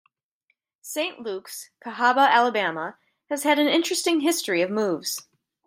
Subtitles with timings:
[0.81, 2.97] Saint Luke's, Cahaba, Alabama,
[3.29, 5.27] has had an interesting history of moves.